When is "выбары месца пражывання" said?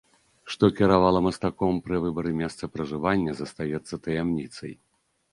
2.05-3.35